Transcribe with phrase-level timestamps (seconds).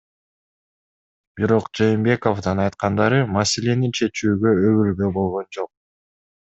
[1.39, 5.75] Бирок Жээнбековдун айткандары маселени чечүүгө өбөлгө болгон жок.